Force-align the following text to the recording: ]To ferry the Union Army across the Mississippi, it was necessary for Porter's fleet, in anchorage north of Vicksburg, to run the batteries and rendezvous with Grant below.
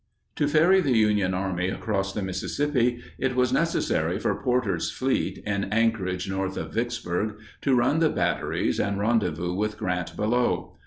]To 0.37 0.47
ferry 0.47 0.81
the 0.81 0.97
Union 0.97 1.35
Army 1.35 1.69
across 1.69 2.11
the 2.11 2.23
Mississippi, 2.23 3.03
it 3.19 3.35
was 3.35 3.53
necessary 3.53 4.17
for 4.17 4.33
Porter's 4.41 4.89
fleet, 4.89 5.43
in 5.45 5.65
anchorage 5.65 6.27
north 6.27 6.57
of 6.57 6.73
Vicksburg, 6.73 7.35
to 7.61 7.75
run 7.75 7.99
the 7.99 8.09
batteries 8.09 8.79
and 8.79 8.97
rendezvous 8.97 9.53
with 9.53 9.77
Grant 9.77 10.15
below. 10.15 10.73